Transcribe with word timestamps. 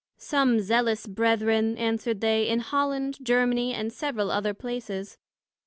some 0.17 0.59
Zealous 0.59 1.05
Brethren, 1.05 1.77
answered 1.77 2.21
they, 2.21 2.49
in 2.49 2.59
Holland, 2.59 3.19
Germany, 3.23 3.71
and 3.71 3.93
several 3.93 4.31
other 4.31 4.51
places. 4.55 5.19